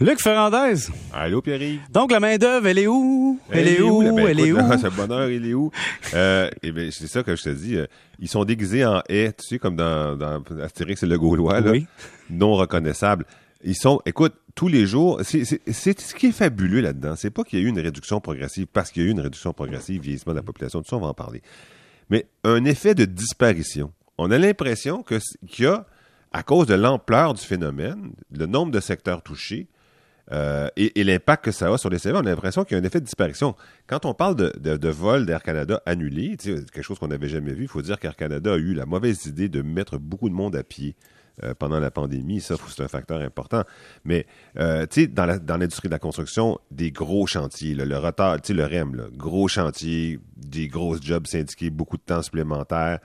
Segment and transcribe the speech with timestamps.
[0.00, 0.88] Luc Ferrandez.
[1.12, 1.60] Allô, Pierre.
[1.92, 3.38] Donc, la main-d'œuvre, elle est où?
[3.50, 4.02] Elle, est où?
[4.02, 4.58] Ben, elle est où?
[4.80, 5.70] C'est bonheur, il est où?
[6.14, 7.76] euh, et ben, c'est ça que je te dis.
[7.76, 7.86] euh,
[8.18, 11.70] ils sont déguisés en haies, tu sais, comme dans, dans Astérix et le Gaulois, là,
[11.70, 11.86] Oui.
[12.28, 13.24] non reconnaissables.
[13.62, 17.14] Ils sont, écoute, tous les jours, c'est ce qui est fabuleux là-dedans.
[17.16, 19.20] C'est pas qu'il y a eu une réduction progressive, parce qu'il y a eu une
[19.20, 21.40] réduction progressive, vieillissement de la population, tout ça, on va en parler.
[22.10, 23.92] Mais un effet de disparition.
[24.18, 25.86] On a l'impression qu'il y a,
[26.32, 29.68] à cause de l'ampleur du phénomène, le nombre de secteurs touchés,
[30.32, 32.82] euh, et, l'impact que ça a sur les CV, on a l'impression qu'il y a
[32.82, 33.54] un effet de disparition.
[33.86, 37.68] Quand on parle de, vol d'Air Canada annulé, quelque chose qu'on n'avait jamais vu, il
[37.68, 40.64] faut dire qu'Air Canada a eu la mauvaise idée de mettre beaucoup de monde à
[40.64, 40.96] pied
[41.42, 42.40] euh, pendant la pandémie.
[42.40, 43.64] Ça, c'est un facteur important.
[44.04, 44.26] Mais,
[44.58, 50.20] euh, dans l'industrie de la construction, des gros chantiers, le retard, le REM, gros chantiers,
[50.36, 52.98] des grosses jobs syndiqués, beaucoup de temps supplémentaire,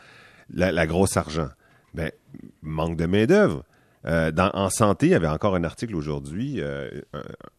[0.53, 1.49] la, la grosse argent.
[1.93, 2.11] Ben,
[2.61, 3.63] manque de main-d'œuvre.
[4.05, 6.89] Euh, en santé, il y avait encore un article aujourd'hui, euh,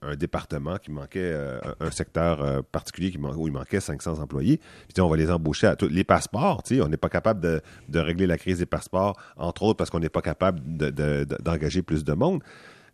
[0.02, 4.58] un, département qui manquait, euh, un, secteur particulier où il manquait 500 employés.
[4.88, 5.88] Puis on va les embaucher à tous.
[5.88, 7.40] Les passeports, on n'est pas capable
[7.88, 11.24] de, régler la crise des passeports, entre autres parce qu'on n'est pas capable de- de-
[11.24, 12.42] de- d'engager plus de monde.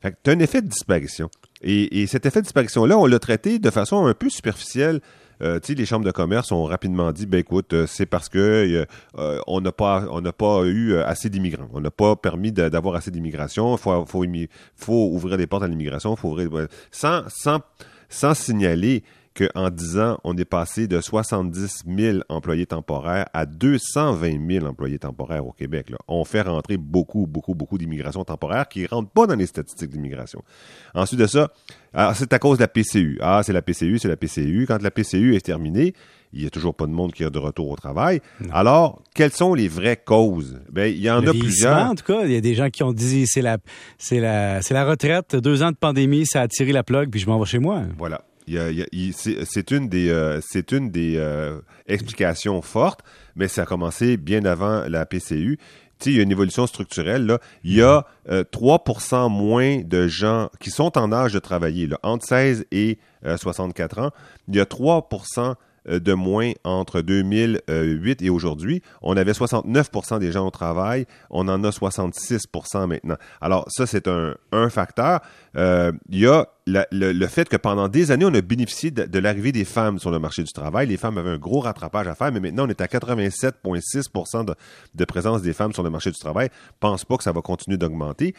[0.01, 1.31] Fait que tu as un effet de disparition.
[1.63, 5.01] Et, et cet effet de disparition-là, on l'a traité de façon un peu superficielle.
[5.43, 8.85] Euh, les chambres de commerce ont rapidement dit, ben écoute, euh, c'est parce que euh,
[9.19, 10.07] euh, on n'a pas,
[10.39, 13.77] pas eu assez d'immigrants, on n'a pas permis d'avoir assez d'immigration.
[13.77, 14.07] Il faut,
[14.77, 17.61] faut, ouvrir des portes à l'immigration, faut ouvrir, sans, sans,
[18.09, 19.03] sans signaler
[19.37, 24.99] qu'en 10 ans, on est passé de 70 000 employés temporaires à 220 000 employés
[24.99, 25.91] temporaires au Québec.
[25.91, 25.99] là.
[26.09, 29.91] On fait rentrer beaucoup, beaucoup, beaucoup d'immigration temporaire qui ne rentrent pas dans les statistiques
[29.91, 30.43] d'immigration.
[30.95, 31.53] Ensuite de ça,
[31.93, 33.19] alors, c'est à cause de la PCU.
[33.23, 34.67] Ah, c'est la PCU, c'est la PCU.
[34.69, 35.95] Quand la PCU est terminée,
[36.35, 38.21] il n'y a toujours pas de monde qui est de retour au travail.
[38.53, 40.61] Alors, quelles sont les vraies causes?
[40.71, 41.91] Ben, il y en Le a plusieurs.
[41.91, 43.57] En tout cas, il y a des gens qui ont dit c'est la,
[43.97, 45.37] c'est la, c'est la retraite.
[45.37, 47.83] Deux ans de pandémie, ça a tiré la plug, puis je m'en vais chez moi.
[47.97, 48.26] Voilà.
[48.49, 53.01] C'est une des, euh, c'est une des euh, explications fortes,
[53.35, 55.59] mais ça a commencé bien avant la PCU.
[55.99, 57.25] Tu sais, il y a une évolution structurelle.
[57.25, 57.39] Là.
[57.65, 61.99] Il y a euh, 3% moins de gens qui sont en âge de travailler, là,
[62.03, 64.11] entre 16 et euh, 64 ans.
[64.49, 65.55] Il y a 3 euh,
[65.89, 68.83] de moins entre 2008 et aujourd'hui.
[69.03, 71.07] On avait 69% des gens au travail.
[71.31, 73.17] On en a 66% maintenant.
[73.41, 75.21] Alors, ça, c'est un, un facteur.
[75.57, 78.91] Euh, il y a la- le, le fait que pendant des années, on a bénéficié
[78.91, 80.87] de, de l'arrivée des femmes sur le marché du travail.
[80.89, 84.55] Les femmes avaient un gros rattrapage à faire, mais maintenant, on est à 87,6 de,
[84.95, 86.49] de présence des femmes sur le marché du travail.
[86.81, 88.35] pense pas que ça va continuer d'augmenter.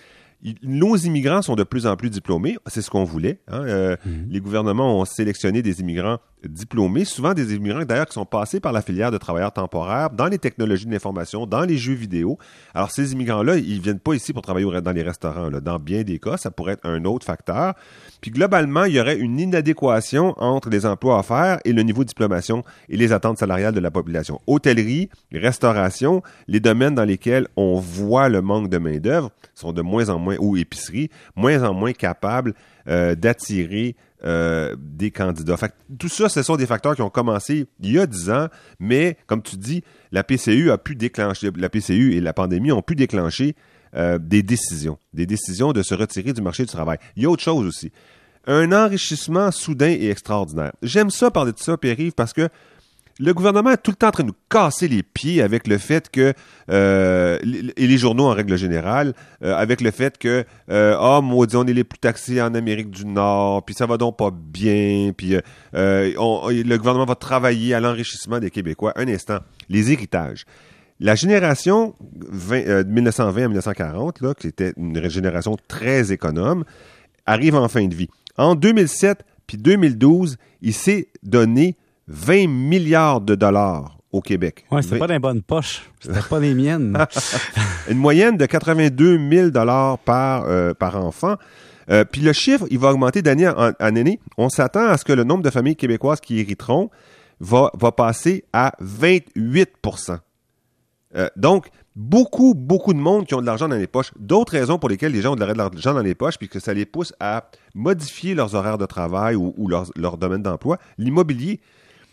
[0.61, 2.57] Nos immigrants sont de plus en plus diplômés.
[2.67, 3.39] C'est ce qu'on voulait.
[3.47, 3.63] hein.
[3.65, 3.95] Euh,
[4.29, 8.71] Les gouvernements ont sélectionné des immigrants diplômés, souvent des immigrants d'ailleurs qui sont passés par
[8.71, 12.37] la filière de travailleurs temporaires dans les technologies de l'information, dans les jeux vidéo.
[12.73, 15.49] Alors ces immigrants-là, ils viennent pas ici pour travailler dans les restaurants.
[15.49, 17.73] Dans bien des cas, ça pourrait être un autre facteur.
[18.21, 22.09] Puis globalement, il y aurait une inadéquation entre les emplois offerts et le niveau de
[22.09, 24.39] diplomation et les attentes salariales de la population.
[24.47, 30.09] Hôtellerie, restauration, les domaines dans lesquels on voit le manque de main-d'œuvre sont de moins
[30.09, 32.53] en moins, ou épicerie, moins en moins capables
[32.87, 33.95] euh, d'attirer
[34.25, 35.57] euh, des candidats.
[35.99, 38.47] Tout ça, ce sont des facteurs qui ont commencé il y a 10 ans,
[38.79, 42.81] mais comme tu dis, la PCU a pu déclencher, la PCU et la pandémie ont
[42.81, 43.55] pu déclencher
[43.95, 46.97] euh, des décisions, des décisions de se retirer du marché du travail.
[47.15, 47.91] Il y a autre chose aussi.
[48.47, 50.73] Un enrichissement soudain et extraordinaire.
[50.81, 52.49] J'aime ça parler de ça, Pierre-Yves, parce que
[53.19, 55.77] le gouvernement est tout le temps en train de nous casser les pieds avec le
[55.77, 56.33] fait que,
[56.69, 57.39] euh,
[57.75, 59.13] et les journaux en règle générale,
[59.43, 62.91] euh, avec le fait que, euh, ah, maudit, on est les plus taxés en Amérique
[62.91, 65.41] du Nord, puis ça va donc pas bien, puis euh,
[65.73, 66.13] euh,
[66.49, 68.93] le gouvernement va travailler à l'enrichissement des Québécois.
[68.95, 69.39] Un instant,
[69.69, 70.45] les héritages.
[70.99, 71.95] La génération
[72.29, 76.65] 20, euh, de 1920 à 1940, là, qui était une génération très économe,
[77.25, 78.09] arrive en fin de vie.
[78.37, 81.75] En 2007 puis 2012, il s'est donné
[82.07, 84.65] 20 milliards de dollars au Québec.
[84.71, 85.89] Ouais, c'était Vingt- pas dans les bonnes poches.
[85.99, 86.97] C'était pas les miennes.
[87.89, 91.35] une moyenne de 82 000 dollars par, euh, par enfant.
[91.89, 94.19] Euh, puis le chiffre, il va augmenter d'année en, en année.
[94.37, 96.89] On s'attend à ce que le nombre de familles québécoises qui hériteront
[97.39, 100.17] va, va passer à 28%
[101.15, 104.11] Euh, Donc, beaucoup, beaucoup de monde qui ont de l'argent dans les poches.
[104.19, 106.73] D'autres raisons pour lesquelles les gens ont de l'argent dans les poches, puis que ça
[106.73, 110.77] les pousse à modifier leurs horaires de travail ou, ou leur, leur domaine d'emploi.
[110.97, 111.59] L'immobilier.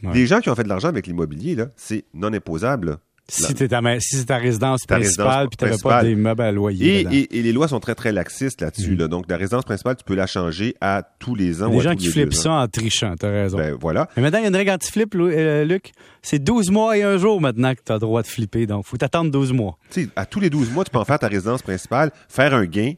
[0.02, 0.12] Ouais.
[0.14, 2.88] Les gens qui ont fait de l'argent avec l'immobilier, là, c'est non imposable.
[2.91, 2.96] là.
[3.26, 6.06] si t'es ta, ma- si c'est ta résidence Ta principale, puis t'avais pas principale.
[6.08, 7.00] d'immeuble à loyer.
[7.00, 7.11] Et, dedans.
[7.14, 8.96] et- et les lois sont très, très laxistes là-dessus.
[8.96, 9.08] Là.
[9.08, 11.70] Donc, la résidence principale, tu peux la changer à tous les ans.
[11.70, 13.56] Les ou à gens tous qui les flippent ça en trichant, t'as raison.
[13.56, 14.11] Ben, voilà.
[14.17, 15.93] Mais maintenant, il y a une règle anti-flip, euh, Luc.
[16.20, 18.67] C'est 12 mois et un jour maintenant que tu as le droit de flipper.
[18.67, 19.79] Donc, faut t'attendre 12 mois.
[19.90, 22.52] Tu sais, à tous les 12 mois, tu peux en faire ta résidence principale, faire
[22.52, 22.93] un gain,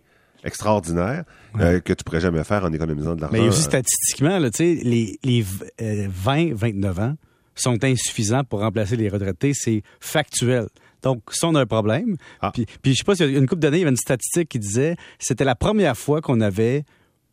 [0.47, 1.25] extraordinaire
[1.61, 3.37] euh, que tu pourrais jamais faire en économisant de l'argent.
[3.37, 7.15] Mais aussi statistiquement, là, les, les 20-29 ans
[7.55, 9.53] sont insuffisants pour remplacer les retraités.
[9.55, 10.69] C'est factuel.
[11.03, 12.17] Donc, ça, on a un problème.
[12.41, 12.51] Ah.
[12.53, 13.97] Puis, puis, je sais pas, il y a une couple d'années, il y avait une
[13.97, 16.85] statistique qui disait c'était la première fois qu'on avait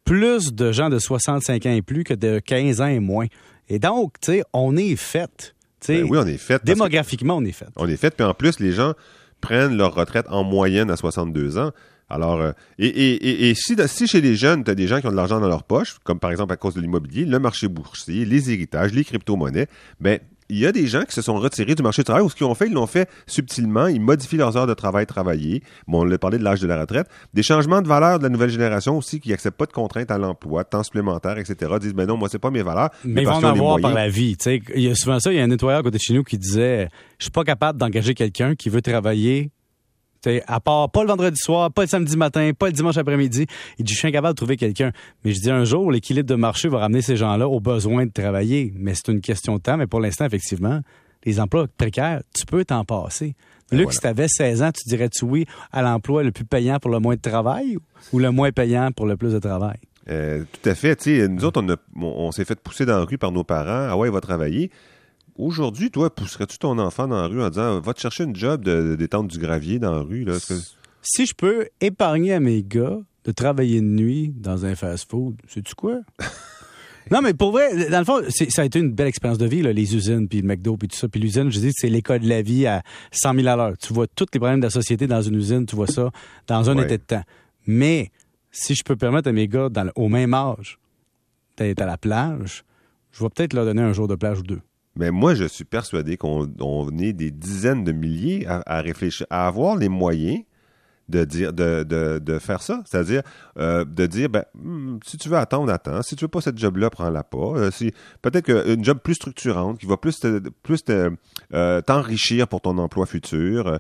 [0.06, 3.28] plus de gens de 65 ans et plus que de 15 ans et moins.
[3.70, 5.56] Et donc, tu sais, on est fait.
[5.88, 6.64] Ben oui, on est fait.
[6.64, 7.68] Démographiquement, on est fait.
[7.76, 8.16] On est fait.
[8.16, 8.94] Puis en plus, les gens
[9.42, 11.72] prennent leur retraite en moyenne à 62 ans.
[12.14, 15.08] Alors, euh, et, et, et, si, si, chez les jeunes, tu as des gens qui
[15.08, 17.68] ont de l'argent dans leur poche, comme par exemple à cause de l'immobilier, le marché
[17.68, 19.68] boursier, les héritages, les crypto-monnaies,
[20.00, 20.20] ben,
[20.50, 22.36] il y a des gens qui se sont retirés du marché du travail ou ce
[22.36, 25.64] qu'ils ont fait, ils l'ont fait subtilement, ils modifient leurs heures de travail travaillées.
[25.88, 27.08] Bon, on l'a parlé de l'âge de la retraite.
[27.34, 30.20] Des changements de valeur de la nouvelle génération aussi qui n'acceptent pas de contraintes à
[30.20, 31.72] l'emploi, temps supplémentaire, etc.
[31.80, 32.90] Disent, ben non, moi, c'est pas mes valeurs.
[33.04, 34.38] Mais ils vont en avoir par la vie.
[34.76, 36.24] Il y a souvent ça, il y a un nettoyeur à côté de chez nous
[36.24, 39.50] qui disait, je suis pas capable d'engager quelqu'un qui veut travailler
[40.48, 43.46] à part pas le vendredi soir, pas le samedi matin, pas le dimanche après-midi.
[43.78, 44.92] Il dit, je suis incapable de trouver quelqu'un.
[45.24, 48.12] Mais je dis, un jour, l'équilibre de marché va ramener ces gens-là au besoin de
[48.12, 48.74] travailler.
[48.76, 49.78] Mais c'est une question de temps.
[49.78, 50.82] Mais pour l'instant, effectivement,
[51.26, 53.36] les emplois précaires, tu peux t'en passer.
[53.72, 56.80] Ben Luc, si tu avais 16 ans, tu dirais-tu oui à l'emploi le plus payant
[56.80, 57.78] pour le moins de travail
[58.12, 59.78] ou le moins payant pour le plus de travail?
[60.10, 61.08] Euh, tout à fait.
[61.28, 63.88] nous autres, on, on s'est fait pousser dans la rue par nos parents.
[63.90, 64.70] Ah ouais, il va travailler.
[65.36, 68.64] Aujourd'hui, toi, pousserais-tu ton enfant dans la rue en disant va te chercher une job
[68.64, 70.24] de, détendre du gravier dans la rue?
[70.24, 70.38] Là,
[71.02, 75.74] Si je peux épargner à mes gars de travailler de nuit dans un fast-food, sais-tu
[75.74, 76.02] quoi?
[77.12, 79.64] non, mais pour vrai, dans le fond, ça a été une belle expérience de vie,
[79.64, 81.08] les usines, puis le McDo, puis tout ça.
[81.08, 83.78] Puis l'usine, je dis, c'est l'école de la vie à 100 000 à l'heure.
[83.80, 86.12] Tu vois tous les problèmes de la société dans une usine, tu vois ça
[86.48, 87.24] dans un été de temps.
[87.66, 88.12] Mais
[88.52, 90.78] si je peux permettre à mes gars, au même âge,
[91.58, 92.64] d'être à la plage,
[93.12, 94.62] je vais peut-être leur donner un jour de plage ou deux.
[94.96, 99.76] Mais moi, je suis persuadé qu'on est des dizaines de milliers à, réfléchir, à avoir
[99.76, 100.44] les moyens
[101.10, 102.82] de dire de, de, de faire ça.
[102.86, 103.24] C'est-à-dire
[103.58, 106.02] euh, de dire ben hmm, si tu veux attendre, attends.
[106.02, 107.38] Si tu veux pas cette job-là, prends-la pas.
[107.38, 107.92] Euh, si,
[108.22, 110.20] peut-être qu'une job plus structurante, qui va plus
[110.62, 113.80] plus euh, t'enrichir pour ton emploi futur.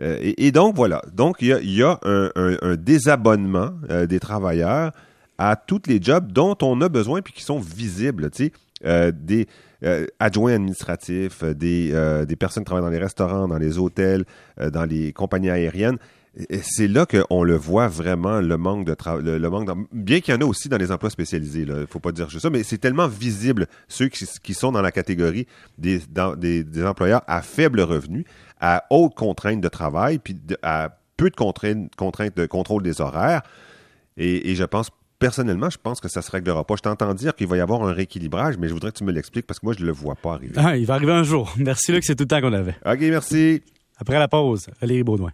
[0.00, 1.02] Et, donc voilà.
[1.12, 3.70] Donc il y a, un, désabonnement
[4.08, 4.90] des travailleurs
[5.38, 8.28] à tous les jobs dont on a besoin puis qui sont visibles.
[9.84, 13.78] Euh, adjoints administratifs, euh, des, euh, des personnes qui travaillent dans les restaurants, dans les
[13.78, 14.24] hôtels,
[14.72, 15.98] dans les compagnies aériennes.
[16.62, 20.36] C'est là qu'on le voit vraiment, le manque de travail, le, manque bien qu'il y
[20.36, 22.64] en a aussi dans les emplois spécialisés, il ne faut pas dire juste ça, mais
[22.64, 25.46] c'est tellement visible ceux qui, sont dans la catégorie
[25.78, 26.00] des,
[26.36, 28.24] des, employeurs à faible revenu,
[28.60, 33.42] à haute contrainte de travail, puis à peu de contraintes, contraintes de contrôle des horaires.
[34.16, 34.90] Et, et je pense
[35.24, 36.76] personnellement, je pense que ça se réglera pas.
[36.76, 39.12] Je t'entends dire qu'il va y avoir un rééquilibrage, mais je voudrais que tu me
[39.12, 40.52] l'expliques parce que moi, je ne le vois pas arriver.
[40.56, 41.54] Ah, il va arriver un jour.
[41.56, 42.76] Merci, Luc, c'est tout le temps qu'on avait.
[42.84, 43.62] OK, merci.
[43.96, 45.32] Après la pause, Valérie Baudouin.